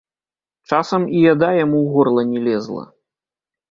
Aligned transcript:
Часам 0.69 1.05
і 1.19 1.23
яда 1.33 1.53
яму 1.63 1.77
ў 1.85 1.95
горла 1.95 2.21
не 2.35 2.39
лезла. 2.51 2.83